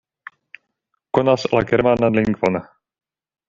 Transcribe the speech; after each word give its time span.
Konas 1.17 1.45
la 1.53 1.63
germanan 1.73 2.19
lingvon. 2.21 2.61